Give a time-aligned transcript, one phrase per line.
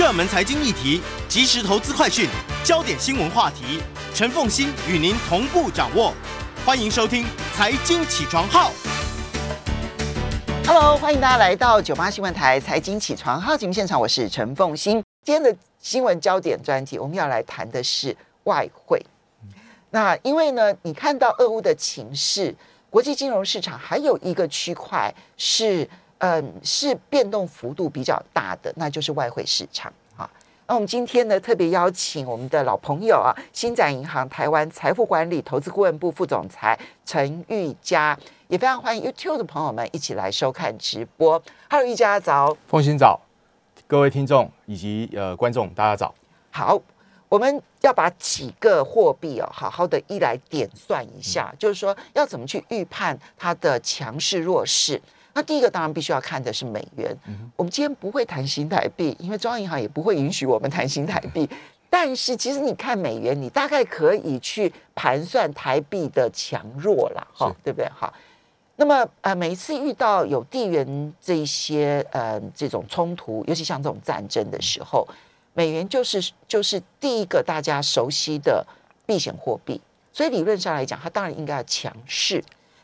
[0.00, 2.26] 热门财经议题、即时投资快讯、
[2.64, 3.82] 焦点新闻话题，
[4.14, 6.14] 陈凤欣与您同步掌握。
[6.64, 7.22] 欢迎收听
[7.54, 8.70] 《财经起床号》。
[10.66, 15.04] Hello，欢迎大家来到九八新闻台财经起床号节目现场，我是陈凤欣。
[15.22, 19.04] 今天的新闻焦点专题，我们要来谈的是外汇。
[19.90, 22.54] 那因为呢，你看到俄乌的情势，
[22.88, 25.86] 国际金融市场还有一个区块是，
[26.20, 30.28] 嗯，是变动幅度比较大的，那就是外汇市场啊。
[30.66, 38.16] 那我们今天呢，特别邀请我们的老朋友啊，新展银行台湾财富管理投资顾问部副总裁陈玉佳，
[38.48, 41.42] 也非常欢迎 YouTube 的朋友们一起来收看直播。
[41.70, 42.54] Hello，玉佳早。
[42.68, 43.18] 凤欣早，
[43.86, 46.14] 各位听众以及呃观众，大家早。
[46.50, 46.78] 好，
[47.30, 55.00] 我们要把几个货币哦，好好的一来点算一下，就是说要怎么去预判它的强势弱势。
[55.32, 57.16] 那第一个当然必须要看的是美元。
[57.56, 61.48] 我们今天不会谈新台币，因为中央银行也不会允许我们谈新台币。
[61.88, 67.88] 但是其实你看美元，你大概可以去盘算台币的强弱啦，哈，对不对？
[67.90, 68.12] 好。
[68.76, 75.06] 那么呃，每一次遇到有地缘这一些呃这种冲突，尤其像这种战争的时候，
[75.52, 78.66] 美元就是就是第一个大家熟悉的
[79.04, 79.78] 避险货币，
[80.12, 82.42] 所以理论上来讲，它当然应该要强势。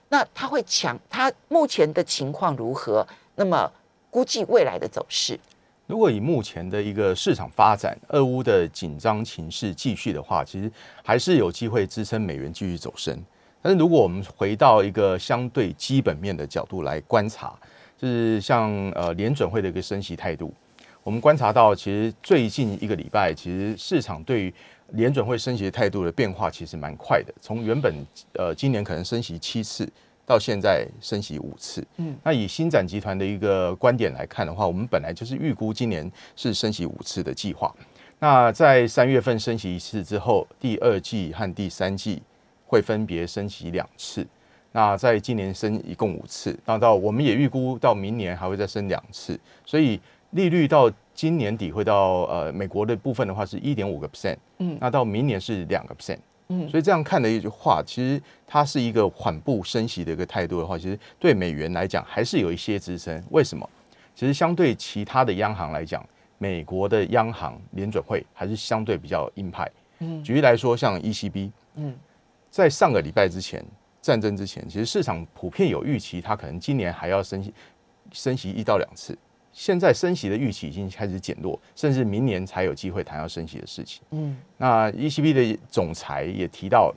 [0.08, 3.06] 那它会强，它目前的情况如何？
[3.34, 3.70] 那么
[4.10, 5.38] 估计未来的走势，
[5.86, 10.70] 如果以目前的一个市场发展，俄乌的紧张情势继续的话，其实
[11.04, 13.16] 还是有机会支撑美元继续走升。
[13.60, 17.52] 但是如果我们回到一个相对基本面的角度来观察，
[17.98, 20.54] 就是像呃联准会的一个升息态度，
[21.02, 24.54] 我们观察到，其实最近一个礼拜，其实市场对于
[24.92, 27.94] 联准会升息的态度的变化其实蛮快的，从原本
[28.34, 29.88] 呃今年可能升息七次，
[30.24, 31.86] 到现在升息五次。
[31.96, 37.74] 嗯，那以新展集团的一个观点来看的话，我们本来就是预估今年是升息五次的计划。
[38.18, 42.22] 那在三月份升息一次之后，第二季和第三季
[42.66, 44.26] 会分别升息两次。
[44.72, 49.98] 那在今年升一共五次，那到我们也预估到明年还会再升两次，所以
[50.36, 63.20] 利率到今年底会到呃美国的部分的话是一点五个 percent，嗯，那到明年是两个 percent，嗯，所以这样看的一句话，其实它是一个缓步升息的一个态度的话，其实对美元来讲还是有一些支撑。
[63.30, 63.69] 为什么？
[64.14, 66.06] 其实相对其他的央行来讲，
[66.38, 69.69] 美国的央行联准会还是相对比较鹰派。
[70.00, 71.94] 嗯，举例来说，像 ECB，嗯，
[72.50, 73.64] 在上个礼拜之前，
[74.02, 77.54] 战争之前，其实市场普遍有预期，它可能今年还要升息，
[78.12, 79.16] 升息一到两次。
[79.56, 84.03] 现在升息的预期已经开始减弱，甚至明年才有机会谈到升息的事情。
[84.11, 86.94] 嗯，那 ECB 的总裁也提到，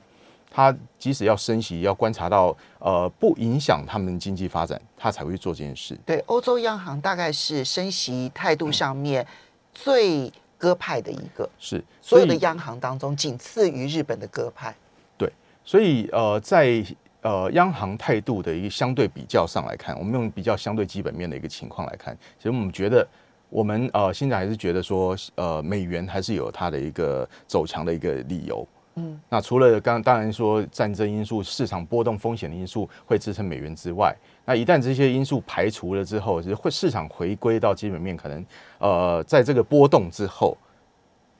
[0.50, 5.98] 他即使要升息，要观察到呃不影响他们经济发展，他才会做这件事。
[6.04, 9.26] 对欧洲央行大概是升息态度上面
[9.72, 14.76] 最鸽派的一个，是所有的央行当中仅次于日本的鸽派。
[15.16, 15.32] 对，
[15.64, 16.84] 所以呃，在
[17.22, 23.06] 呃央行态度的一个相对比较上来看，我们用比较相对基本面的一个情况来看，其实我们觉得
[23.48, 28.66] 我们呃现在还是觉得说，呃美元还是有它的一个走强的一个理由。
[28.96, 34.14] 嗯，那除了刚当然说战争因素、市场波动风险的因素会支撑美元之外，
[34.44, 38.44] 那一旦这些因素排除了之后，就是会市场回归到基本面，可能
[38.78, 40.58] 呃在这个波动之后，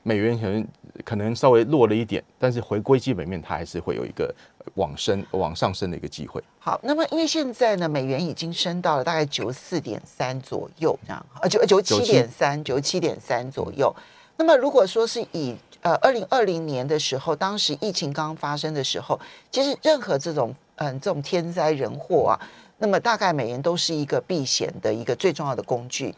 [0.02, 0.68] 美元可能
[1.04, 4.34] 可能稍微弱了一点，但是回归基本面，它还是会有一个
[4.74, 6.42] 往升往上升的一个机会。
[6.58, 13.94] 好，那么因为现在呢，美元已经升到了大概九四点三左右这样，呃九九七点三九七点三左右。
[14.36, 19.18] 那么如果说是以呃二零二零年的时候，当时疫情刚发生的时候，
[19.50, 22.40] 其实任何这种嗯这种天灾人祸啊，
[22.78, 26.14] 那么大概美元都是一个避险的一个最重要的工具。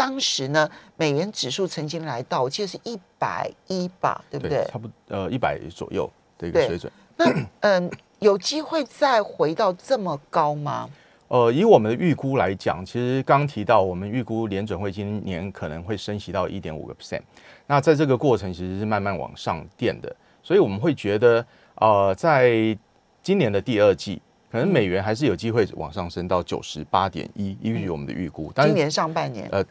[0.00, 0.66] 当时呢，
[0.96, 4.66] 美元指数曾经来到，我记得是一百一吧，对不对？
[4.72, 6.90] 差不多呃一百左右的一个水准。
[7.18, 7.26] 那
[7.60, 7.90] 嗯，
[8.20, 10.88] 有机会再回到这么高吗？
[11.28, 17.20] 呃，以我们的预估来讲，其实刚提到我们预估联准会今年可能会升息到一点五个 percent，
[17.66, 21.44] 那在这个过程其实是慢慢往上垫的，所以我们会觉得，
[21.74, 22.74] 呃，在
[23.22, 28.50] 今年的第二季，可能美元还是有机会往上升到九十八点一，依据我们的预估。
[28.54, 29.70] 但是今年上半年，呃，对。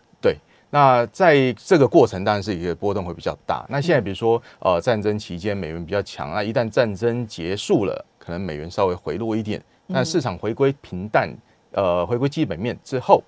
[0.71, 3.65] 那在这个过程当然是一个波动会比较大。
[3.69, 11.29] 那现在比如说，呃，战争期间美元比较强，那一旦战争结束了，可能美元稍微回落一点，那市场回归平淡，
[11.71, 13.23] 呃，回归基本面之后，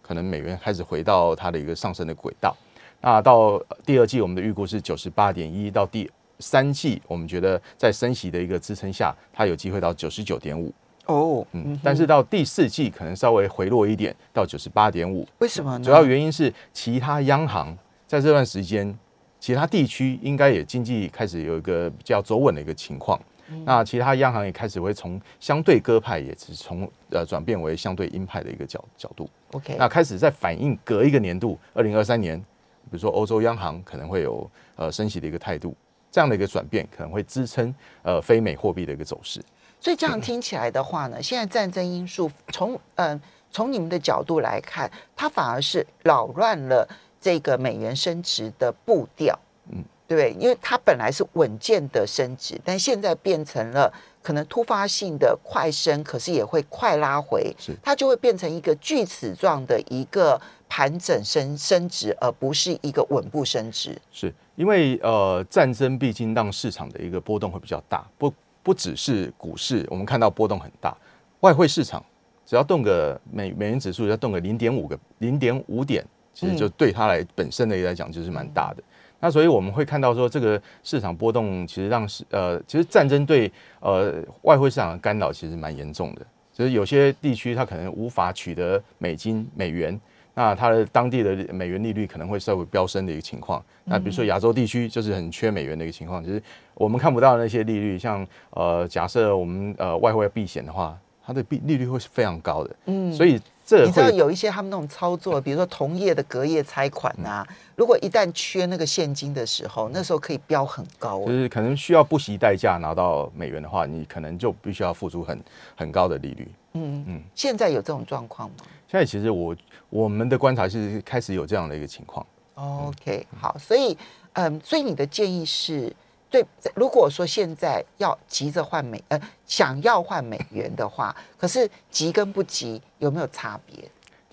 [0.00, 2.56] 可能美元开始回到它的一个上升的轨道。
[3.02, 10.72] 那到第二季，我们的预估是九十八点一，到第三季，我们觉得在升息的一个支撑下，它有机会到九十九点五。
[11.06, 15.26] 哦，嗯，但是到第四季可能稍微回落一点，到九十八点五。
[15.38, 15.84] 为什么呢？
[15.84, 17.76] 主要原因是其他央行
[18.06, 18.96] 在这段时间，
[19.40, 23.20] 其他地区应该也经济开始有一个比较走稳的一个情况。
[23.64, 29.30] 那其他央行也开始会从相对鸽派，也是从呃转变为相对鹰派的一个角角度。
[29.52, 35.72] OK，那开始在反映隔一个年度，二零二三年，比如说欧洲央行可能会有呃升息的一个态度，
[36.10, 39.40] 这样的一个转变可能会支撑呃非美货币的一个走势。
[39.86, 43.20] 所以这样听起来的话呢，现在战争因素从嗯、
[43.52, 46.88] 从你们的角度来看，它反而是扰乱了
[47.20, 49.38] 这个美元升值的步调，
[49.70, 50.32] 嗯对？
[50.40, 53.88] 因为它本来是稳健的升值，但现在变成了
[54.20, 60.36] 可能突发性的快升，可是也会快拉回，是它就会变成一个锯齿状的一个
[60.68, 63.96] 盘整升升值，而不是一个稳步升值。
[64.10, 68.34] 是因为呃战争毕竟让市场的一个波动会比较大，不
[68.66, 70.92] 不只是股市，我们看到波动很大，
[71.38, 72.04] 外汇市场
[72.44, 76.04] 只要动个美美元指数，只要动个零点五个零点五点，
[76.34, 78.82] 其实就对它来本身的来讲就是蛮大的。
[79.20, 83.48] 那所以我们会看到说，这个市场波动其实让市呃，其实战争对
[83.78, 86.26] 呃外汇市场的干扰其实蛮严重的。
[86.52, 90.00] 就是有些地区它可能无法取得美金、美元，
[90.38, 93.64] 那它的当地的美元利率可能会稍微飙升的一个情况。
[93.84, 96.42] 那比如说亚洲地区就是很缺美元的一个情况，就是
[96.74, 100.94] 我们看不到那些利率，像呃假设我们呃外汇避险的话，
[101.24, 102.76] 它的利利率会是非常高的。
[102.84, 111.24] 嗯，所以这你知道有一些他们那种操作，比如说同业的隔夜拆款啊，如果一旦缺那个现金的时候，那时候可以飙很高哦。
[111.26, 115.40] 就是可能需要不惜代价拿到美元的话，你可能就必须要付出很
[115.74, 116.46] 很高的利率。
[116.74, 118.56] 嗯嗯嗯，现在有这种状况吗
[118.96, 119.54] 现在其实我
[119.90, 122.26] 我们的观察是开始有这样的一个情况。
[122.54, 123.94] ？OK，好，所以
[124.32, 125.94] 嗯，所以你的建议是
[126.30, 126.42] 对，
[126.74, 133.86] 如果说现在要急着换美，呃，想要换美元的话，可是急跟不急有没有差别？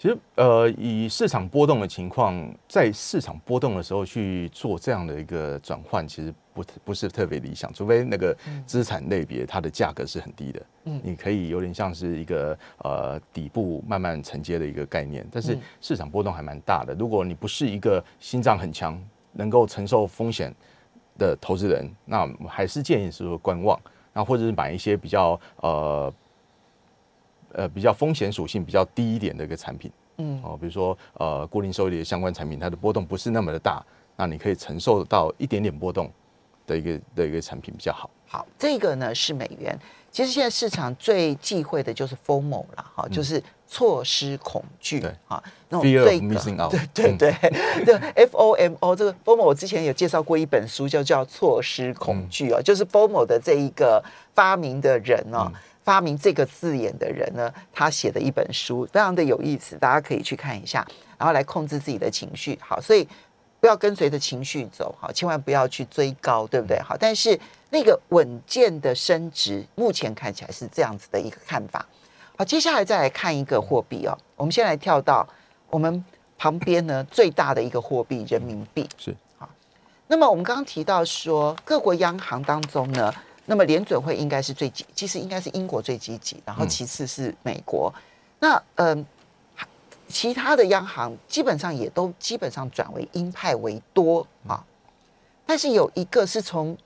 [0.04, 8.36] 其实，呃，以市场波动的情况，在市场波动的时候去做这样的一个转换，其实不不是特别理想，除非那个
[8.66, 11.00] 资产类别它的价格是很低的，嗯。
[11.02, 15.62] 你可以有点像是一个呃底部慢慢承接的一个概念，但是嗯。
[15.80, 16.94] 市场波动还蛮大的。
[16.96, 19.02] 如果你不是一个心脏很强、
[19.32, 20.54] 能够承受风险
[21.18, 23.80] 的投资人，那我还是建议是说观望，
[24.12, 26.14] 那或者是买一些比较呃
[27.54, 29.92] 呃比较风险属性比较低一点的一个产品。
[30.18, 33.84] 嗯哦，比如说呃固定收益的相关产品，它的波动不是那么的大，
[34.16, 36.12] 那你可以承受到一点点波动
[36.68, 38.10] 的一个的一个产品比较好。
[38.28, 39.78] 好，这个呢是美元。
[40.12, 54.04] 其实现在市场最忌讳的就是 FOMO 了，哈，就是错失恐惧，嗯对哈，那种最对对嗯对对，F O M O 这个 FOMO 我之前有介绍过一本书，就叫《错失恐惧》哦，就是 FOMO 的这一个
[54.36, 55.52] 发明的人哦。
[55.84, 60.88] 嗯发明这个字眼的人呢，他写的一本书非常的有意思，大家可以去看一下，
[61.18, 62.58] 然后来控制自己的情绪。
[62.62, 63.06] 好，所以
[63.60, 66.80] 不要跟随着情绪走，好，千万不要去追高，对不对？
[66.80, 67.38] 好，但是
[67.70, 71.86] 那个稳健的升值，目前看起来是这样子的一个看法。
[72.38, 75.28] 好，接下来再来看一个货币哦，我们先来跳到
[75.70, 76.04] 我们
[76.38, 78.88] 旁边呢最大的一个货币人民币。
[78.98, 79.50] 是好，
[80.08, 83.14] 那么我们刚刚提到说，各国央行当中呢，
[83.46, 86.70] 那么联准会应该是最积，其实应该是英国最积极，然后嗯。
[86.70, 87.94] 其次是美国。
[88.40, 89.06] 那嗯、
[90.08, 94.64] 其他的央行基本上也都基本上转为鹰派为多啊，
[95.46, 96.78] 但是有一个是从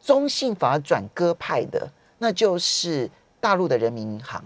[0.00, 1.88] 中性反而转鸽派的，
[2.18, 4.42] 那就是大陆的人民银行，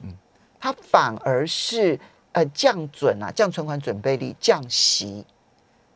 [0.60, 1.98] 它反而是
[2.32, 5.24] 呃降准啊，降存款准备率降息，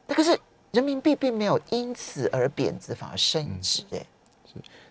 [0.06, 0.38] 那可是
[0.72, 4.06] 人民币并没有因此而贬值，反而升值、哎、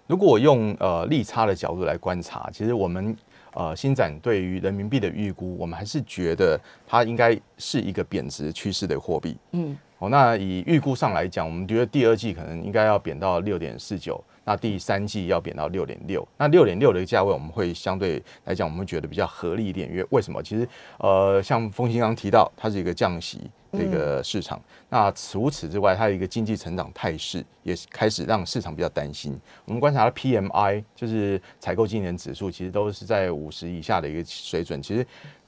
[0.07, 3.15] 如果我用呃利差的角度来观察，其实我们
[3.53, 9.35] 呃新展对于人民币的预估，我们还是觉得它应该是一个贬值趋势的货币。
[9.51, 16.25] 嗯哦，那以预估上来讲，我们觉得第二季可能应该要贬到六点四九，那第三季要贬到六点六。
[16.37, 20.41] 那六点六的价位，我们会相对来讲，我们会觉得比较合理一点，因为为什么？
[20.41, 20.67] 其实
[20.99, 24.61] 呃，像风兴刚提到，它是一个降息的一个市场。
[24.89, 29.37] 那除此之外，它的一个经济成长态势也是开始让市场比较担心。
[29.65, 35.05] 我们观察到 PMI 就是采购经理人指数，其实都是在五十以下的一个水准，其实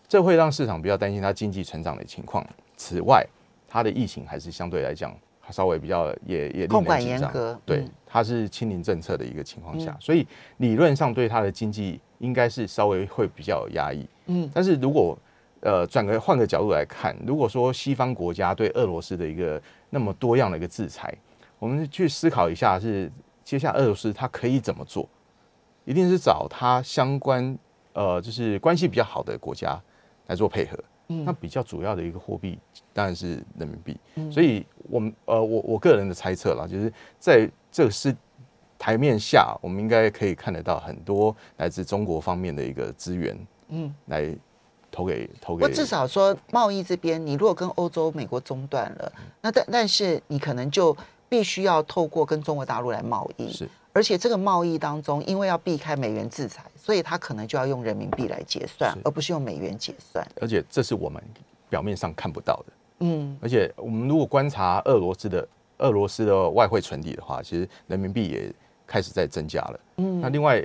[0.07, 2.45] 这会让市场比较担心它经济成长的情况。
[2.75, 3.25] 此外，
[3.67, 5.15] 它的疫情还是相对来讲
[5.51, 10.27] 稍微比较也也令控管严格对嗯，它是清零政策的一个情况下，嗯所以
[10.57, 14.07] 理论上对它的经济应该是稍微会比较有压抑。
[14.27, 15.17] 嗯但是如果
[15.61, 21.13] 呃转个换个角度来看，如果说西方国家对俄罗斯的一个那么多样的一个制裁，
[21.59, 23.11] 我们去思考一下是
[23.43, 25.07] 接下来俄罗斯它可以怎么做？
[25.85, 27.57] 一定是找它相关
[27.93, 29.81] 呃就是关系比较好的国家
[30.27, 30.77] 来做配合。
[31.09, 32.59] 嗯那比较主要的一个货币
[32.93, 33.97] 当然是人民币。
[34.31, 38.15] 所以我们呃，我我个人的猜测啦，就是在这个是
[38.77, 44.35] 台面下，我们应该可以看得到很多来自中国方面的一个资源，嗯，来
[44.91, 45.63] 投给投给。
[45.63, 49.11] 我至少说贸易这边，你如果跟欧洲、美国中断了，
[49.41, 50.95] 那但但是你可能就
[51.27, 60.23] 必须要透过跟中国大陆来贸易，是而且这个贸易当中，因为要避开美元制裁，所以他可能就要用人民币来结算，而不是用美元结算。
[60.39, 61.19] 而且这是我们
[61.67, 62.73] 表面上看不到的。
[62.99, 65.47] 嗯，而且我们如果观察俄罗斯的
[65.79, 68.53] 俄罗斯的外汇存底的话，其实人民币也
[68.85, 69.79] 开始在增加了。
[69.95, 70.63] 嗯，那另外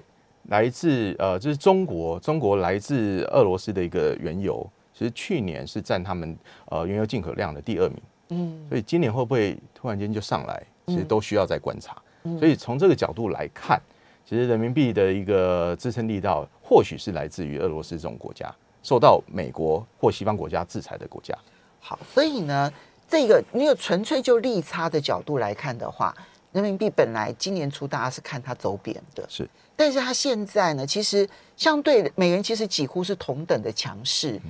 [0.48, 6.36] 来自呃，就是中国，中国来自俄罗斯的一个原油，其实去年是占他们
[6.66, 8.02] 呃原油进口量的第二名。
[8.28, 11.96] 嗯，所以今年会不会突然间就上来，其实都需要再观察。
[12.38, 13.81] 所以从这个角度来看，
[14.25, 18.52] 其实人民币的一个支撑力道，或许是来自于俄罗斯这种国家
[18.83, 21.37] 受到美国或西方国家制裁的国家。
[21.81, 22.73] 好，所以呢，
[23.09, 26.14] 这个你有纯粹就利差的角度来看的话，
[26.52, 34.41] 人民币本来今年初大家是看它走贬的，是，但是它现在呢，其实相对美元其实几乎是同等的强势。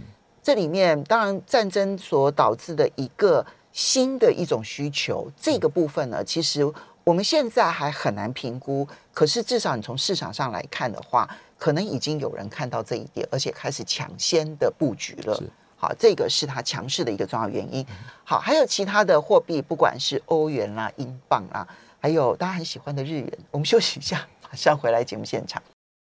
[0.43, 6.61] 这里面当然战争所导致的一个新的一种需求，这个部分呢，其实
[7.05, 8.87] 我们现在还很难评估。
[9.13, 11.29] 可是至少你从市场上来看的话，
[11.59, 15.49] 可能已经有人看到这一点，而且开始抢先的布局了是。
[15.77, 17.85] 好，这个是它强势的一个重要原因。
[18.25, 21.67] 好，还有其他的货币，不管是欧元啦、英镑啦，
[22.01, 23.39] 还有大家很喜欢的日元。
[23.51, 25.61] 我们休息一下，马上回来节目现场。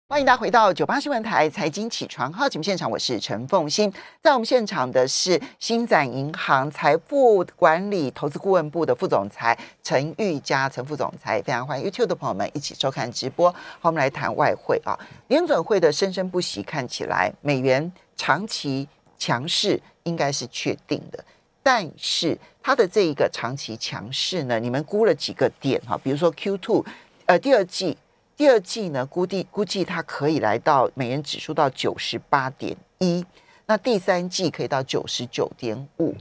[0.08, 3.92] 欢迎大家回到九八新闻台财经起床号节目现场，我是陈凤欣。
[4.22, 13.50] 在我们现场的是新展银行财富管理投资顾问部的副总裁陈玉佳，陈副总裁，非常欢迎 YouTube 的朋友们一起收看直播。
[13.80, 14.96] 好，我们来谈外汇啊，
[15.26, 21.24] 联准会的生生不息，看起来美元长期强势应该是确定的。
[21.64, 25.98] 但是它的这一个长期强势呢，你们估了几个点哈？
[25.98, 26.84] 比如说 Q two，
[27.24, 27.98] 呃，第二季，
[28.36, 33.24] 第二季呢，估计估计它可以来到美元指数到九十八点一，
[33.64, 36.14] 那第三季可以到九十九点五，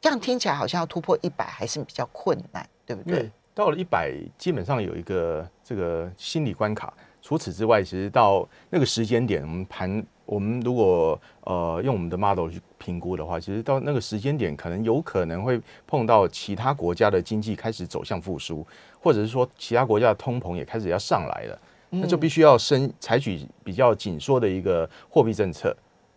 [0.00, 3.30] 这样听起来好像要突破一百还是比较困难，对不对？
[3.54, 6.92] 到了一百，基本上有一个这个心理关卡。
[7.20, 18.64] 除此之外，其实到那个时间点，我们盘，我们如果呃用我们的 model 去评估的话，其实到那个时间点，可能有可能会碰到其他国家的经济开始走向复苏，
[19.00, 21.58] 或者是说其他国家的通膨也开始要上来了，
[21.88, 25.74] 那就必须要升采取比较紧缩的一个货币政策，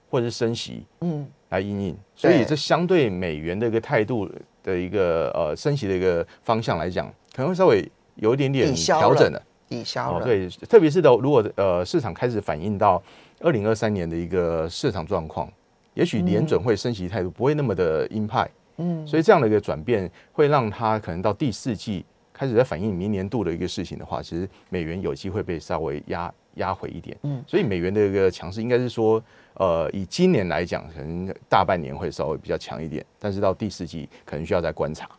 [0.09, 4.29] 或者是升息，嗯，来应应，所以对这相对美元的一个态度
[4.61, 9.41] 的一个呃升息的一个方向来讲，可能会稍微有一点点调整的。
[9.69, 13.01] 抵消了，哦，对，特别是的，如果呃市场开始反映到
[13.43, 15.51] 二零二三年的一个市场状况，
[15.93, 27.17] 也许联准会升息态度不会那么的鹰派，嗯，所以这样的一个转变会让它可能到第四季开始在反映明年度的一个事情的话，其实美元有机会被稍微压压回一点。
[27.23, 29.21] 嗯，所以美元的一个强势应该是说，
[29.55, 35.09] 呃，以今年来讲，可能大半年会稍微比较强一点，但是到第四季可能需要再观察。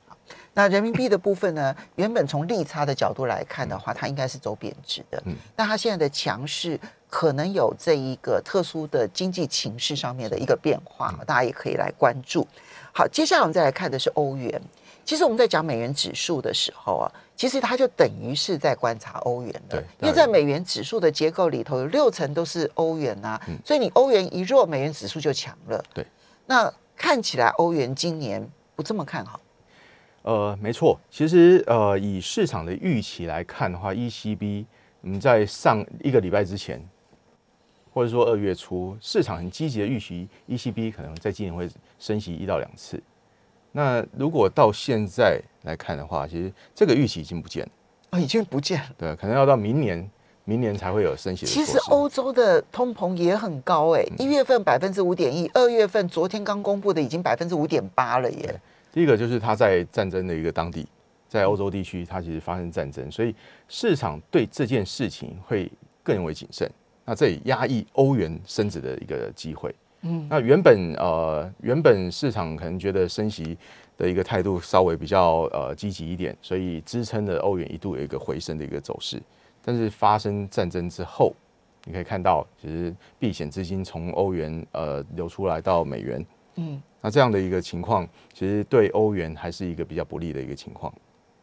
[0.54, 1.74] 那人民币的部分呢？
[1.96, 5.22] 原本从利差的角度来看的话，它应该是走贬值的。
[5.24, 6.78] 嗯但它现在的强势
[7.08, 12.46] 可能有这一个特殊的经济情势上面的一个变化，大家也可以来关注。
[12.92, 14.60] 好，接下来我们再来看的是欧元。
[15.04, 25.82] 其实我们在讲美元指数的时候啊，其实它就等于是在观察欧元的对，因为在美元指数的结构里头有六成都是欧元啊，嗯所以你欧元一弱，美元指数就强了。
[25.92, 26.06] 对，
[26.46, 29.40] 那看起来欧元今年不这么看好。
[30.22, 34.64] 呃，没错，其实呃，以市场的预期来看的话，ECB
[35.00, 36.80] 我们在上一个礼拜之前，
[37.92, 43.02] 或者说二月初，市场很积极的预期 ECB 可能在今年会升息一到两次。
[43.72, 47.70] 那如果到现在来看的话，其实这个预期已经不见了，
[48.10, 48.86] 哦，已经不见了。
[48.96, 50.08] 对，可能要到明年，
[50.44, 51.50] 明年才会有升息的。
[51.50, 58.60] 其实欧洲的通膨也很高哎、一月份百分之五点一，二月份昨天刚公布的已经百分之五点八了耶。
[58.92, 60.86] 第一个就是它在战争的一个当地，
[61.28, 63.34] 在欧洲地区，它其实发生战争，所以
[63.68, 65.70] 市场对这件事情会
[66.02, 66.70] 更为谨慎。
[67.04, 69.74] 那这也压抑欧元升值的一个机会。
[70.02, 73.56] 嗯，那原本呃原本市场可能觉得升息
[73.96, 79.20] 的一个态度稍微比较呃积极一点，所以支撑的欧元一度有一个回升的一个走势。
[79.64, 81.32] 但是发生战争之后，
[81.84, 90.90] 你可以看到，其实避险资金从欧元呃流出来到美元，嗯，那这样的一个情况，其实对欧元还是一个比较不利的一个情况。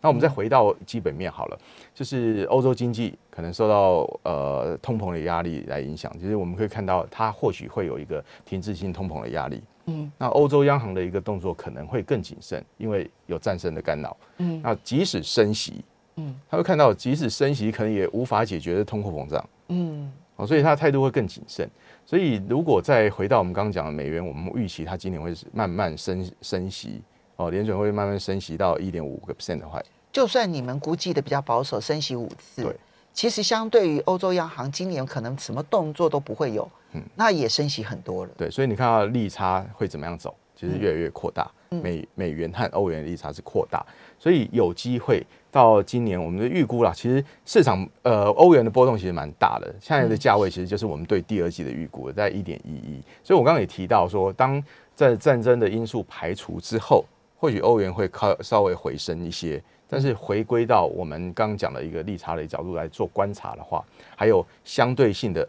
[0.01, 1.59] 那我们再回到基本面好了，
[1.93, 9.61] 就是欧洲经济可能受到呃通膨的压力来影响，其实我们可以看到它或许会有一个停滞性通膨的压力。
[9.87, 14.15] 嗯，那欧洲央行的一个动作可能会更谨慎，因为有战胜的干扰。
[14.37, 15.83] 嗯，那即使升息，
[16.15, 19.49] 嗯，他会看到即使升息可能也无法解决的通货膨胀。
[19.67, 21.69] 嗯，哦，所以他的态度会更谨慎。
[22.09, 27.03] 所以如果再回到我们刚刚讲的美元，我们预期它今年会慢慢升升息。
[27.35, 29.79] 哦，联准会慢慢升息到一点五个 percent 的话，
[30.11, 32.75] 就算你们估计的比较保守，升息五次，对，
[33.13, 43.85] 其实相对于欧洲央行今年可能什么动作都不会有，嗯，那也升息很多了，对，所以你看到利差会怎么样走，其实越来越扩大，美美元和欧元的利差是扩大，
[44.19, 57.03] 所以有机会到今年我们的预估啦，其实市场呃欧元的波动其实蛮大的，现在的价位其实就是我们对第二季的预估在一点一一，所以我刚刚也提到说，当在战争的因素排除之后。
[57.41, 63.81] 或许欧元会靠稍微回升一些，但是回归到我们刚刚讲的一个利差的角度来做观察的话，
[64.13, 65.47] 还有相对性的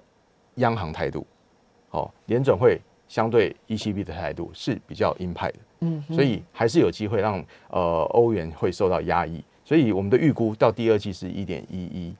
[0.54, 1.26] 央行态度，
[1.90, 12.14] 哦，联准会相对 ECB 的态度是比较鹰派的，嗯，所以还是有机会让呃欧元会受到压抑，所以我们的预估到第二季是一点一一，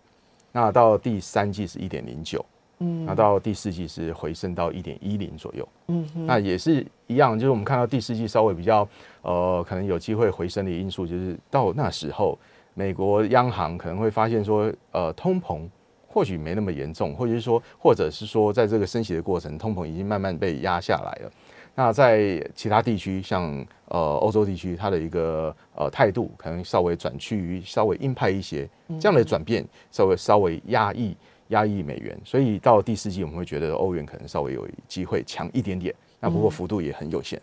[0.53, 2.45] 那到第三季是一点零九。
[2.83, 8.89] 嗯，那到第四季是回升到一点一零左右，嗯，那也是一样，就是我们看到第四季稍微比较，
[9.21, 12.39] 呃，可能有机会回升的因素，就是到那时候，
[12.73, 15.69] 美国央行可能会发现说，呃，通膨
[16.09, 21.31] 或许没那么严重，或者是说，或者是说，在这个升息的过程，通膨已经慢慢被压下来了。
[21.75, 28.69] 那在其他地区，像呃欧洲地区，它的一个呃态度可能稍微转趋于稍微鹰派一些，
[29.01, 31.17] 这样的转变稍微稍微压抑。
[31.51, 37.43] 压抑美元，所以到第四季我们会觉得欧元可能稍微有机会强一点点，那不过幅度也很有限。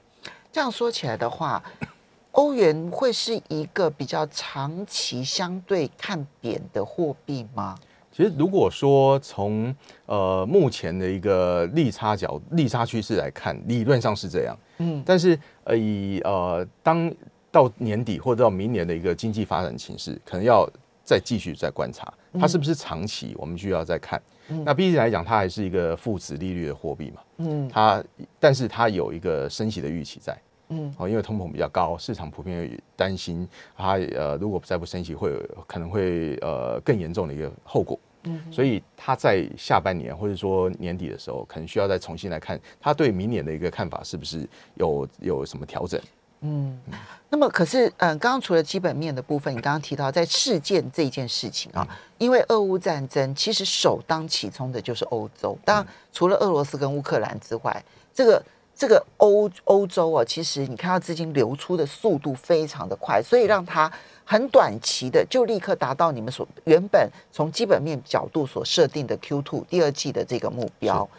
[0.49, 1.61] 这样说起来的话，
[2.31, 7.77] 欧元会是一个比较长期相对看扁的货币吗？
[8.17, 9.71] 其实如果说从
[10.07, 14.57] 呃目前的一个利差角利差趋势来看，理论上是这样。
[14.79, 17.13] 嗯，但是呃以呃当
[17.51, 20.67] 到年底或者到明年的一个经济发展情势，可能要。
[21.07, 24.21] 再继续再观察，它是不是长期，我们需要再看。
[24.65, 27.21] 那毕竟来讲，它还是一个负值利率的货币嘛。
[27.37, 28.03] 嗯，它，
[28.41, 30.37] 但是它有一个升息的预期在。
[30.69, 37.97] 嗯，哦，因为通膨比较高，市场普遍担心它呃，如果再不升息，会有可能会呃更严重的一个后果。
[38.23, 46.01] 嗯，所以它在下半年或者说年底的时候，可能需要再重新来看，它对明年的一个看法是不是有有什么调整。
[46.41, 46.77] 嗯，
[47.29, 51.87] 那么可是，嗯，刚刚除了基本面的部分，你刚刚提到在事件这一件事情啊，
[52.19, 58.43] 因为俄乌战争其实首当其冲的就是欧洲，当然除了俄罗斯跟乌克兰之外，这个
[58.77, 63.91] 这个欧欧洲啊，其实你看到资金流出的速度非常的快，所以让它
[64.23, 71.09] 很短期的就立刻达到你们所原本从基本面角度所设定的 Q two 第二季的这个目标，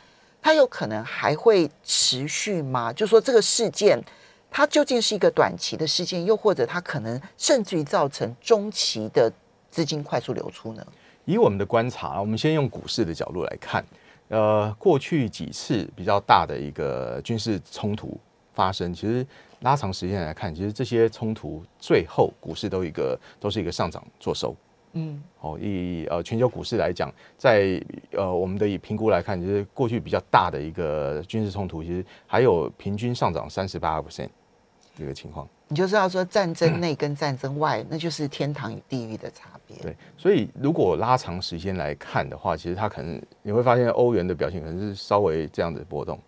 [0.41, 2.93] 它有可能还会持续吗？
[2.93, 4.03] 就说这个事件。
[4.51, 9.31] 它究竟是一个短期的事件，又或者它可能甚至于造成中期的
[9.71, 10.83] 资金快速流出呢？
[11.27, 13.85] 以我们的观察，我们先用股市的角度来看，
[14.29, 18.19] 呃，过去几次比较大的一个军事冲突
[18.53, 19.27] 发生，其实
[19.61, 24.55] 拉长时间来看，其实这些冲突最后股市都一个都是一个上涨做收。
[24.93, 27.81] 嗯，哦，以呃全球股市来讲，在
[28.13, 34.29] 呃我们的以评估来看，就是过去比较大的一个军事冲突，其实还有平均上涨三十八个 percent。
[34.97, 39.77] 这个情况，你就知道说战争 内跟战争外，那就是天堂与地狱的差别。
[39.83, 46.19] 对，所以如果拉长时间来看的话，其实它可能你会发现欧元的表现可能是稍微这样的波动，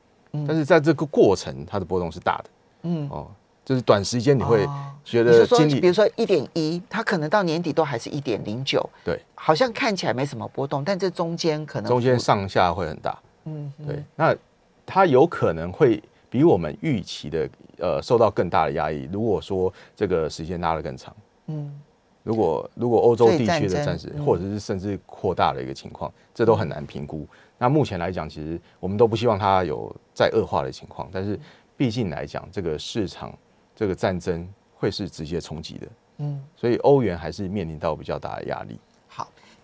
[0.46, 2.50] 但是在这个过程它的波动是大的。
[2.82, 3.26] 嗯，哦，
[3.64, 4.68] 就是短时间你会
[5.02, 13.18] 觉得经历，比如说一点一，它可能到年底都还是一点零九，对，好像看起来没什么波动，但这中间可能中间上下会很大。
[13.44, 14.36] 嗯，对，那
[14.84, 16.02] 它有可能会。
[16.30, 19.08] 比我们预期的呃受到更大的压抑。
[19.12, 21.14] 如果说这个时间拉得更长，
[21.48, 21.78] 嗯，
[22.22, 27.26] 如果如果欧洲地区的战事，或者是甚至扩大的一个情况，这都很难评估。
[27.58, 31.08] 那目前来讲，其实我们都不希望它有再恶化的情况。
[31.12, 31.38] 但是
[31.76, 33.36] 毕竟来讲，这个市场
[33.74, 35.86] 这个战争会是直接冲击的，
[36.18, 38.78] 嗯，所以欧元还是面临到比较大的压力。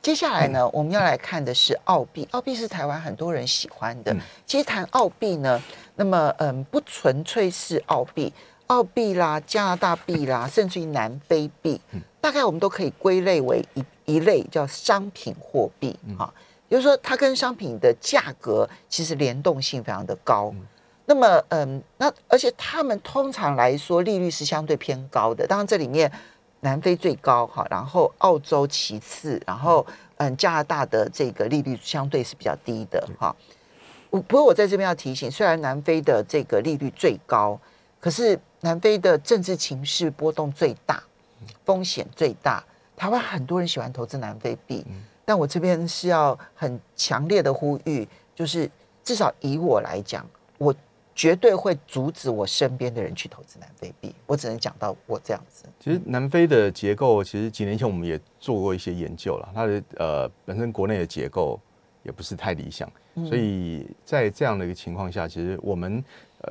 [0.03, 2.29] 接下来呢，我们要来看的是澳币。
[2.31, 4.15] 澳币是台湾很多人喜欢的。
[4.47, 5.61] 其实谈澳币呢，
[5.97, 8.33] 那么嗯，不纯粹是澳币，
[8.69, 11.81] 澳币啦、加拿大币啦， 甚至于南非币，
[12.21, 16.33] 大概我们都可以归类为一一类叫商品货币啊。
[16.71, 20.55] 就是说，它跟商品的价格其实联动性非常的高。
[21.05, 25.47] 那么嗯，那而且他们通常来说利率是相对偏高的。
[25.47, 26.11] 当然，这里面
[26.61, 33.35] 南非最高哈，然后澳洲其次，然后嗯加拿大的这个利率相对是比较低的哈。
[34.11, 37.59] 我不过我在这边要提醒，虽然南非的这个利率最高，
[38.01, 41.03] 可是南非的政治情势波动最大，
[41.65, 42.65] 风险最大。
[42.97, 44.85] 台湾很多人喜欢投资南非币，
[45.25, 48.71] 但我这边是要很强烈的呼吁，就是
[49.05, 50.27] 至少以我来讲，
[50.59, 50.75] 我。
[51.17, 55.65] 绝对会阻止我身边的人去投资南非币，我只能讲到我这样子。
[55.81, 61.59] 其实南非的结构，其实几年前我们也做过一些研究了，它的呃本身国内的结构
[62.05, 62.89] 也不是太理想，
[63.27, 66.05] 所以在这样的一个情况下，其实我们。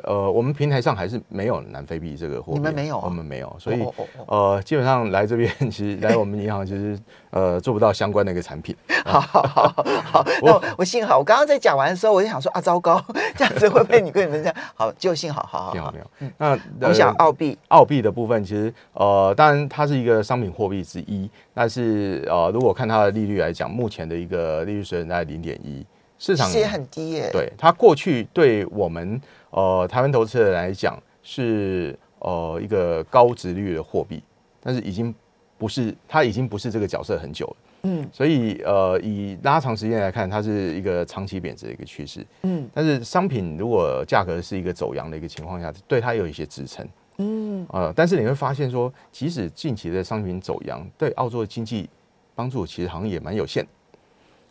[0.04, 3.86] 呃，我们平台上还是没有南非币这个货币，你们没有，我们没有，所以
[4.28, 8.76] 呃，基本上来这边 其实来我们银行其实呃做不到相关的一个产品。
[9.06, 13.02] 好好好好，那我幸好，我刚刚在讲完的时候，我就想说啊，糟糕，
[13.38, 14.56] 这样子会不会你跟你们这样？
[14.74, 16.32] 好，就幸好，好好幸好没有。
[16.38, 25.86] 那我想澳币，澳币的部分其实呃，当然它是一个商品货币之一，但是呃，如果看它的利率来讲，目前的一个利率水准在零点一，
[26.17, 27.30] 市场也很低耶。
[27.32, 29.21] 对它过去对我们。
[29.56, 34.22] 呃，台湾投资人来讲是呃一个高值率的货币，
[34.60, 35.15] 但是已经
[35.58, 37.56] 不是，它已经不是这个角色很久了。
[37.84, 42.26] 嗯，所以呃以拉长时间来看，它是一个长期贬值的一个趋势。
[42.41, 46.86] 嗯，但是商品如果价格是一个走阳的一个情况下，对它有一些支撑。
[47.20, 51.89] 嗯，呃，但是你会发现说，即使近期的商品走阳，对澳洲的经济
[52.36, 53.65] 帮助其实好像也蛮有限。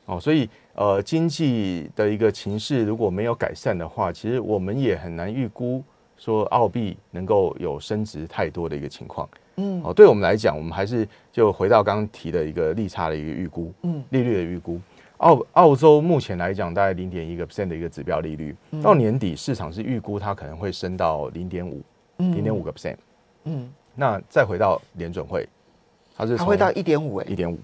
[0.06, 0.48] 哦，所以。
[0.74, 5.82] 呃，经济的一个情势如果没有改善的话，其实我们也很难预估
[6.16, 9.28] 说澳币能够有升值太多的一个情况。
[9.56, 14.80] 嗯，哦，对我们来讲，我们还是就回到刚刚提的一个利差的一个预估，嗯，利率的预估。
[15.18, 21.80] 澳澳洲目前来讲，大概零点一个 percent 的一个指标利率，到年底市场是预估它可能会升到零点五，
[22.16, 22.96] 零点五个 percent。
[23.44, 25.48] 嗯，那再回到联准会，
[26.16, 27.56] 它是它会到一点五，一点五。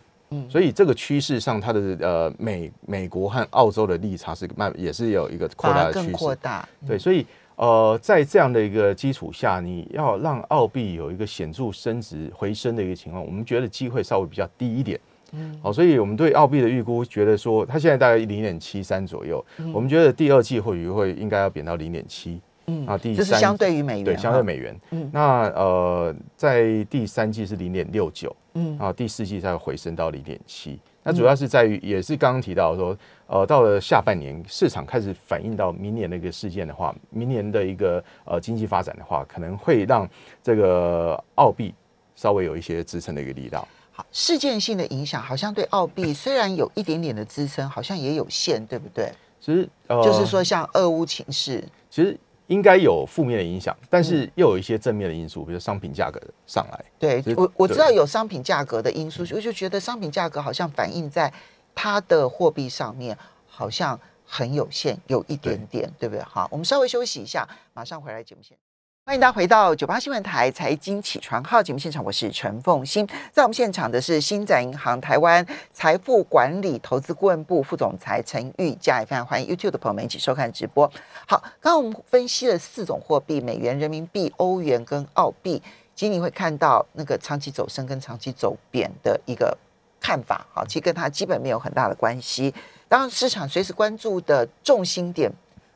[0.49, 6.13] 所以这个趋势上，它的呃美美国和澳洲的利差是慢，也是有一个扩大的趋势。
[6.13, 6.69] 扩大。
[6.87, 14.99] 对，所以呃，在这样的一个基础下，你要让澳币有一个显著升值回升的一个情况，我们觉得机会稍微比较低一点。
[15.33, 15.59] 嗯。
[15.63, 22.41] 好，所以我们对澳币的预估，觉得说它现在大概零点七三左右，我们觉得第二季或许会应该要贬到零点七。
[22.71, 22.87] 嗯。
[22.87, 23.17] 啊，第三。
[23.17, 24.05] 这是相对于美元。
[24.05, 24.81] 对，相对美元。
[24.91, 25.11] 嗯。
[25.13, 28.35] 那呃，在第三季是零点六九。
[28.55, 40.09] 嗯，啊，第四季才回升到零点七，那主要是在于，也是刚刚提到说，呃，到了下半年，市场开始反映到明年的一个事件的话，明年的一个呃经济发展的话，可能会让
[40.43, 41.73] 这个澳币
[42.17, 43.67] 稍微有一些支撑的一个力道。
[43.93, 49.13] 好，事件性的影响好像对澳币 虽然有一点点的支撑，好像也有限，对不对？
[49.41, 52.19] 其实，就是说像俄乌情势，其实。
[52.51, 56.85] 应该有负面的影响，但是又有一些正面的因素，比如商品价格上来。
[56.99, 61.33] 对我我知道有商品价格的因素，我就觉得商品价格好像反映在
[61.77, 66.09] 它的货币上面，好像很有限，有一点点，对。
[66.09, 66.23] 不对？
[66.25, 68.59] 好，我们稍微休息一下，马上回来节目现
[69.05, 80.87] 欢迎大家回到九八新闻台财经起床号节目现场，我是陈凤欣，在我们现场的是新展银行台湾财富管理投资顾问部副总裁陈玉佳，也非常欢迎 YouTube 的朋友们一起收看直播。
[81.27, 85.61] 好，刚刚我们分析了四种货币：美元、人民币、欧元跟澳币。
[85.97, 89.57] 其实你会看到那个长期走升跟长期走贬的一个
[90.01, 92.55] 看法，好，其实跟它基本没有很大的关系。
[92.87, 95.29] 当然，市场随时关注的重心点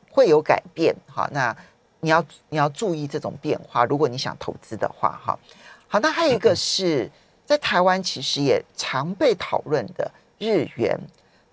[0.09, 1.53] 会有改变，好，那。
[2.01, 5.39] 你要你要注意这种变化，如果你想投资的话，哈，
[5.87, 7.09] 好，那还有一个是
[7.45, 10.99] 在台湾其实也常被讨论的日元，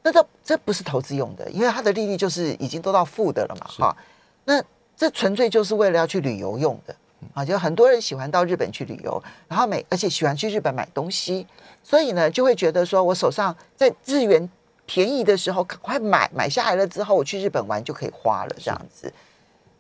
[0.02, 3.96] 那这这不是投资用的，因为它的利率就是已经都到负的了嘛，哈，
[4.44, 4.62] 那
[4.96, 6.94] 这纯粹就是为了要去旅游用的
[7.32, 11.46] 啊，就很多人喜欢到日本去旅游，然后每而且喜欢去日本买东西，
[11.82, 14.48] 所以呢就会觉得说我手上在日元
[14.84, 19.12] 便宜的时候赶快买买下来了之后，我去日本玩就可以花了这样子。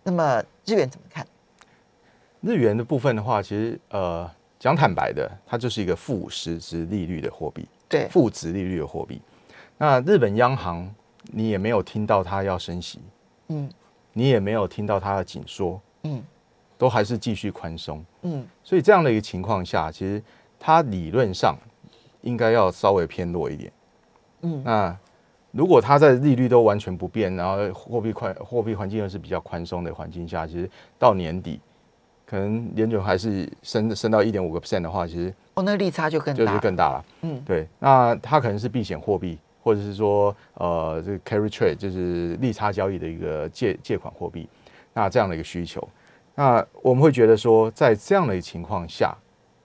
[0.02, 1.26] 那么日元怎么看？
[2.40, 9.22] 日元的部分的话，其实呃讲坦白的，它就是一个负实质利率的货币，对，负值利率的货币。
[9.78, 10.92] 那日本央行
[11.32, 13.00] 你也没有听到它要升息，
[13.48, 13.70] 嗯，
[14.12, 16.22] 你也没有听到它的紧缩，嗯，
[16.76, 20.22] 都还是继续宽松，嗯，所以这样的一个情况下，其实
[20.58, 21.56] 它理论上
[22.22, 23.72] 应该要稍微偏弱一点，
[24.40, 24.98] 嗯，那。
[25.52, 31.60] 如果它在利率都完全不变，然后货币宽货币环境又是比较宽松的环境下，其实到年底
[32.26, 37.04] 可能联准还是升升到一点五个 percent 的话，其实哦，那利差就更就是更大了。
[37.20, 44.48] 嗯，对，那它可能是避险货币，或者是说呃，这个 carry trade 就是利差交易的一个借借款货币，
[44.94, 45.86] 那这样的一个需求，
[46.34, 49.14] 那我们会觉得说，在这样的情况下，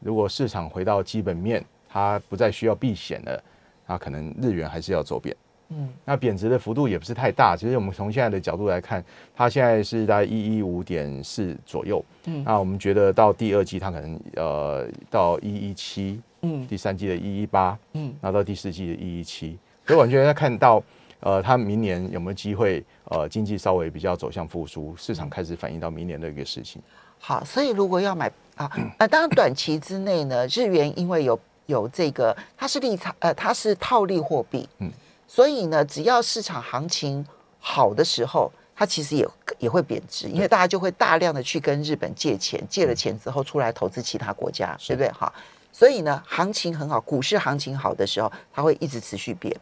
[0.02, 3.44] 如果市场回到基本面，它不再需要避险了，
[3.88, 5.34] 那可能日元还是要走贬。
[5.70, 9.04] 嗯，那贬值的幅度也不是太大，其实我们从现在的角度来看，
[9.36, 12.04] 它现在是在一一五点四左右。
[12.26, 20.82] 嗯那我们觉得到第二季它可能呃到一一七，嗯第三季的一一八，嗯然后到第四季的一一七，所以我觉得看到
[21.20, 26.82] 呃它明年有没有机会呃经济稍微比较走向复苏，市场开始反映到明年的一个事情。
[27.20, 34.92] 好，所以如果要买啊，呃，当然短期之内呢，日元因为有有这个，它是利差，呃，它是套利货币，嗯嗯，
[35.28, 37.26] 所以呢，只要市场行情
[37.60, 39.28] 好的时候，它其实也
[39.60, 45.12] 也会贬值，因为大家就会大量的去跟日本借钱，借了钱之后出来投资其他国家，对不对？
[45.12, 45.32] 哈，
[45.72, 49.56] 所以呢，行情很好，股市行情好的时候，它会一直持续贬。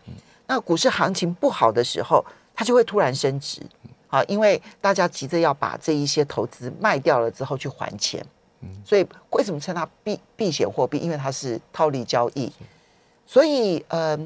[0.48, 2.24] 那股市行情不好的时候，
[2.54, 3.62] 它就会突然升值。
[4.08, 8.26] 啊，因为大家急着要把这一些投资卖掉了之后去还钱，
[8.86, 11.00] 所以为什么称它避避险货币？
[11.00, 12.50] 因为它是套利交易，
[13.26, 14.18] 所以呃，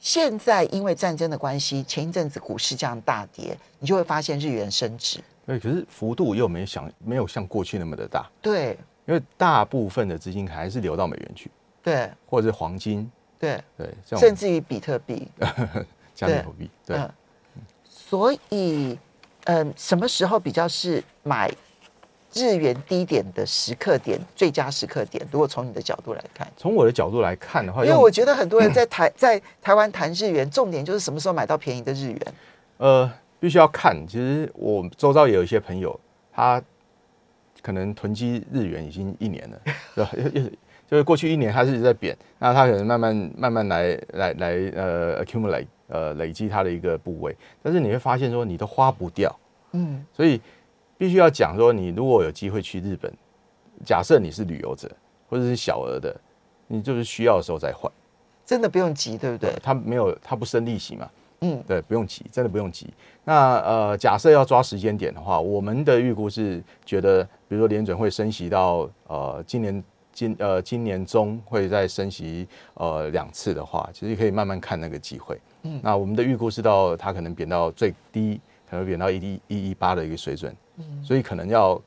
[0.00, 5.20] 现在因为战争的关系，前一阵子股市这样大跌，你就会发现日元升值。
[5.46, 8.78] 对，可是幅度又没想没有像过去那么的大，对。
[9.06, 11.50] 因为大部分的资金还是流到美元去，
[11.82, 12.10] 对。
[12.26, 15.26] 或者是黄金，对，对，甚至于比特币。
[16.14, 16.96] 加密货币，对。
[16.98, 17.10] 嗯。
[17.88, 18.98] 所以，
[19.44, 21.50] 嗯，什么时候比较是买
[22.34, 25.26] 日元低点的时刻点最佳时刻点？
[25.30, 26.46] 如果从你的角度来看。
[26.56, 32.20] 从我的角度来看的话，因为我觉得很多人 在台在台湾谈日元，重点就是什么时候买到便宜的日元。
[32.76, 33.10] 呃，
[33.40, 34.06] 必须要看。
[34.06, 35.98] 其实我周遭也有一些朋友，
[36.32, 36.62] 他
[37.62, 39.60] 可能囤积日元已经一年了，
[39.94, 40.10] 对吧？
[40.88, 49.38] 就是过去一年他是一直在贬，那他可能慢慢慢慢来来来呃 accumulate 呃累积他的一个部位，但是你会发现说你都花不掉，
[49.72, 50.40] 嗯所以
[50.98, 53.10] 必须要讲说，你如果有机会去日本，
[53.86, 54.90] 假设你是旅游者
[55.28, 56.14] 或者是小额的，
[56.66, 57.90] 你就是需要的时候再换。
[58.44, 59.52] 真的不用急，对不对？
[59.62, 61.08] 它没有，它不生利息嘛，
[61.42, 62.88] 嗯对，不用急，真的不用急。
[63.24, 75.38] 那呃，假设要抓时间点的话，我们的预估是觉得，比如说联准会升息到呃今年今呃今年中会再升息呃两次的话，其实可以慢慢看那个机会。
[75.64, 81.04] 嗯那我们的预估是到它可能贬到最低，可能贬到一一一一八的一个水准，嗯。
[81.04, 81.80] 所以可能要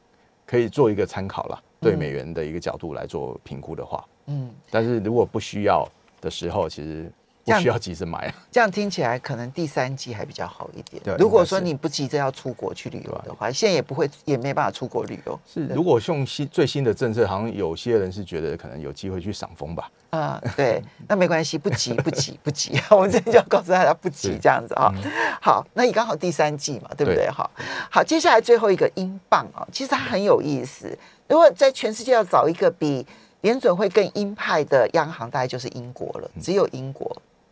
[0.46, 5.88] 可以做一个参考了，对美元的一个角度来做评估的话，嗯，但是如果不需要
[6.20, 7.12] 的时候，其实
[7.56, 8.34] 不需要急着买啊。
[8.52, 11.16] 这样听起来可能第三季还比较好一点对。
[11.18, 15.40] 如果说你不急着要出国去旅游的话，现在也不会也没办法出国旅游。
[15.46, 19.90] 是，对如果用新最新的政策，好像有些人是觉得可能有机会去赏枫吧。
[20.12, 24.92] 啊、对，那没关系，不急不急不急， 我们这里就要告诉大家不急是这样子啊、
[25.42, 27.28] 好，那你刚好第三季嘛，对不对？
[27.28, 27.50] 对好，
[27.90, 30.98] 好，接下来最后一个英镑啊，其实它很有意思。
[31.30, 33.08] 如果在全世界要找一个比
[33.40, 37.10] 联准会更鹰派的央行，大概就是英国了，只有英国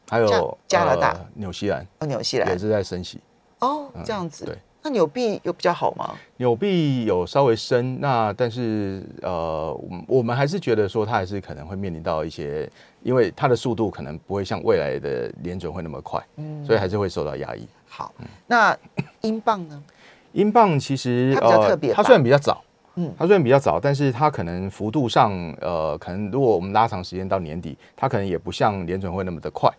[0.10, 0.28] 还有
[0.67, 3.19] 加加拿大呃纽西兰哦，纽西兰也是在升息，
[3.60, 4.45] 哦，这样子。
[4.45, 6.15] 对，那纽币有比较好吗？
[6.38, 9.74] 纽币有稍微升，那但是呃，
[10.08, 12.69] 我们还是觉得说它还是可能会面临到一些，
[13.04, 17.67] 因为它的速度可能不会像未来的联准会那么快，嗯所以还是会受到压抑。
[17.88, 18.13] 好，
[18.48, 18.76] 那
[19.22, 19.84] 英镑呢？
[20.32, 22.63] 英镑其实比较特别吧它虽然比较早，
[22.95, 29.69] 嗯嗯，它虽然比较早，但是它可能幅度上，呃，可能如果我们拉长时间到年底，它可能也不像联准会那么的快。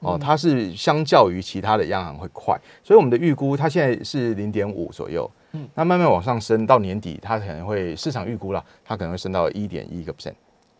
[0.00, 5.58] 哦，它是相较于其他的央行会快，所以我们的预估它现在是零点五左右，嗯。
[5.60, 10.34] 嗯，那慢慢往上升到年底，它可能会市场预估了，它可能会升到一点一个 percent，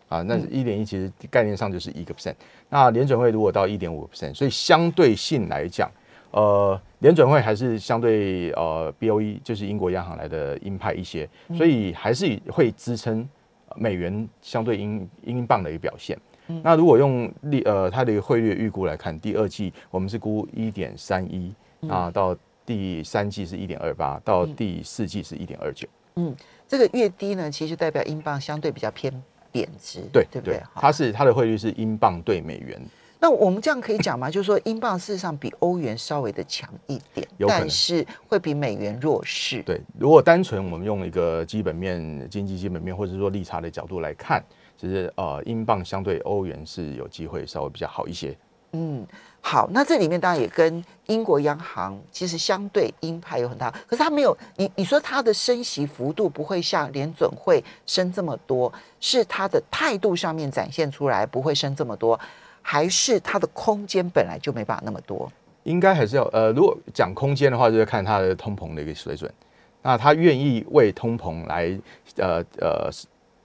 [0.09, 2.35] 啊，那一点一其实概念上就是一个 percent，
[2.69, 5.91] 那联准会如果到一点五 percent，所以相对性来讲，
[6.31, 13.27] 呃，联准会还是相对呃 BOE 就是英国央行来的鹰派一些，所以还是会支撑
[13.75, 16.17] 美元相对英英镑的一个表现。
[16.63, 21.55] 那如果用利呃它的一个汇率预估来看，第二季我们是估一点三一
[21.89, 25.87] 啊，到第三季是一点二八，到第四季是一点二九。
[26.17, 26.35] 嗯
[26.67, 29.13] 这个越低呢，其实代表英镑相对比较偏
[29.51, 30.61] 贬值，对对不对？
[30.73, 32.79] 好它是它的汇率是英镑对美元，
[33.19, 34.31] 那我们这样可以讲吗？
[34.31, 39.63] 就是说，英镑事实上比欧元稍微的强一点，但是会比美元弱势。
[39.63, 44.45] 对，如果单纯我们用一个基本面、经济基本面或者说利差的角度来看，
[44.81, 48.37] 其实呃，英镑相对欧元是有机会稍微比较好一些。
[48.73, 49.05] 嗯，
[49.41, 62.21] 好，那这里面当然也跟英国央行其实相对鹰派有很大，可是它没有你你说它的升息幅度不会像联准会升这么多，是它的态度上面展现出来不会升这么多，
[62.61, 65.33] 还是它的空间本来就没办法那么多？
[65.65, 69.33] 应该还是要呃，如果讲空间的话，就是看它的通膨的一个水准。
[69.81, 71.79] 那它愿意为通膨来
[72.17, 72.91] 呃呃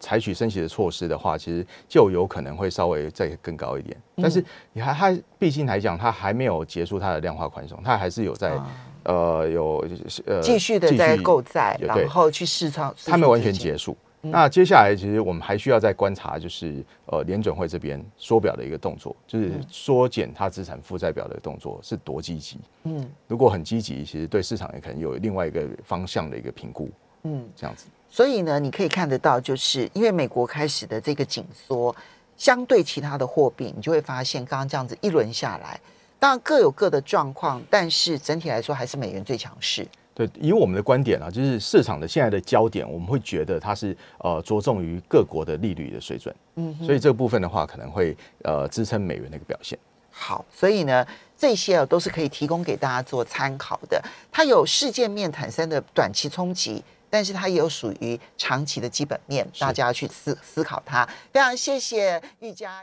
[0.04, 3.96] 采取升息的措施的话，其实就有可能会稍微再更高一点。
[4.18, 8.60] 但是你还它毕竟来讲，它还没有结束它的量化宽松，它还是有在、
[9.04, 9.88] 呃有
[10.26, 13.94] 呃继续的在购债，然后去市场，它没有完全结束。
[13.94, 13.98] 束。
[14.26, 22.58] 那接下来，其实我们还需要再观察，就是呃联准会这边缩表的一个动作，就是缩减它资产负债表的动作是多积极。
[22.84, 26.90] 嗯如果很积极，其实对市场也可能有另外一个方向的一个评估，
[27.24, 27.86] 嗯，这样子。
[28.10, 31.96] 所以呢，你可以看得到，就是因为美国开始的这个紧缩，
[32.38, 35.80] 相对其他的货币，你就会发现，刚刚这样子一轮下来，
[36.20, 39.88] 当然各有各的状况，但是整体来说还是美元最强势。
[40.16, 49.78] 对，以我们的观点啊，就是市场的现在的焦点，我们会觉得它是呃着重于各国的利率的水准，嗯，所以这个部分的话，可能会呃支撑美元的一个表现。
[50.12, 51.04] 好，所以呢，
[51.36, 54.00] 这些啊都是可以提供给大家做参考的。
[54.32, 56.84] 它有事件面产生的短期冲击，
[57.14, 61.08] 但是它也有属于长期的基本面，大家要去思思考它。
[61.32, 62.72] 非常谢谢玉佳。